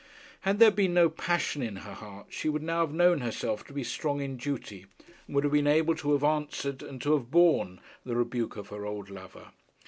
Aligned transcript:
Had 0.39 0.57
there 0.57 0.71
been 0.71 0.95
no 0.95 1.09
passion 1.11 1.61
in 1.61 1.75
her 1.75 1.93
heart, 1.93 2.25
she 2.31 2.49
would 2.49 2.63
now 2.63 2.79
have 2.79 2.91
known 2.91 3.21
herself 3.21 3.63
to 3.65 3.71
be 3.73 3.83
strong 3.83 4.19
in 4.19 4.35
duty, 4.35 4.87
and 5.27 5.35
would 5.35 5.43
have 5.43 5.53
been 5.53 5.67
able 5.67 5.93
to 5.97 6.13
have 6.13 6.23
answered 6.23 6.81
and 6.81 6.99
to 7.03 7.13
have 7.13 7.29
borne 7.29 7.79
the 8.03 8.15
rebuke 8.15 8.55
of 8.57 8.69
her 8.69 8.83
old 8.83 9.11
lover. 9.11 9.49